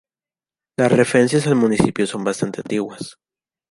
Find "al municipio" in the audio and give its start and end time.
1.45-2.07